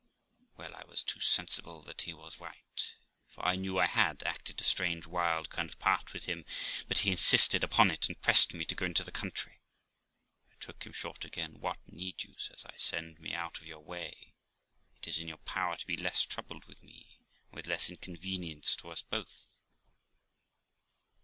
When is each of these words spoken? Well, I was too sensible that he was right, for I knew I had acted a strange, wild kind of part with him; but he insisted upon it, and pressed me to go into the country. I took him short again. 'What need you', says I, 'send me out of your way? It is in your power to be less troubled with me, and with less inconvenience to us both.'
Well, 0.57 0.73
I 0.75 0.83
was 0.85 1.03
too 1.03 1.19
sensible 1.19 1.83
that 1.83 2.01
he 2.01 2.13
was 2.15 2.39
right, 2.39 2.95
for 3.29 3.45
I 3.45 3.55
knew 3.55 3.77
I 3.77 3.85
had 3.85 4.23
acted 4.23 4.59
a 4.59 4.63
strange, 4.63 5.05
wild 5.05 5.51
kind 5.51 5.69
of 5.69 5.77
part 5.77 6.11
with 6.11 6.25
him; 6.25 6.43
but 6.87 6.97
he 7.05 7.11
insisted 7.11 7.63
upon 7.63 7.91
it, 7.91 8.07
and 8.09 8.19
pressed 8.19 8.51
me 8.51 8.65
to 8.65 8.73
go 8.73 8.87
into 8.87 9.03
the 9.03 9.11
country. 9.11 9.61
I 10.51 10.55
took 10.59 10.87
him 10.87 10.91
short 10.91 11.23
again. 11.23 11.59
'What 11.59 11.77
need 11.85 12.23
you', 12.23 12.33
says 12.39 12.65
I, 12.65 12.77
'send 12.77 13.19
me 13.19 13.35
out 13.35 13.59
of 13.59 13.67
your 13.67 13.83
way? 13.83 14.33
It 14.97 15.07
is 15.07 15.19
in 15.19 15.27
your 15.27 15.37
power 15.37 15.77
to 15.77 15.85
be 15.85 15.95
less 15.97 16.25
troubled 16.25 16.65
with 16.65 16.81
me, 16.81 17.19
and 17.51 17.57
with 17.57 17.67
less 17.67 17.91
inconvenience 17.91 18.75
to 18.77 18.89
us 18.89 19.03
both.' 19.03 19.45